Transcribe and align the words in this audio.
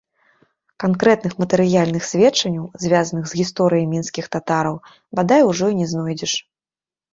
Канкрэтных 0.83 1.33
матэрыяльных 1.43 2.07
сведчанняў, 2.13 2.65
звязаных 2.85 3.23
з 3.33 3.41
гісторыяй 3.43 3.85
мінскіх 3.93 4.25
татараў, 4.39 4.83
бадай, 5.21 5.41
ужо 5.53 5.65
і 5.77 5.81
не 5.85 5.93
знойдзеш. 5.95 6.33